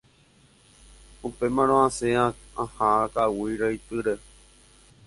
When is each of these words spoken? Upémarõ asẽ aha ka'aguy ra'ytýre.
Upémarõ 1.29 1.77
asẽ 1.87 2.11
aha 2.65 2.89
ka'aguy 3.13 3.53
ra'ytýre. 3.63 4.15